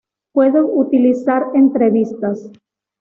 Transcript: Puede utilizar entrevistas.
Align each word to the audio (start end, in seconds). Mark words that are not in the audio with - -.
Puede 0.33 0.63
utilizar 0.63 1.43
entrevistas. 1.53 2.49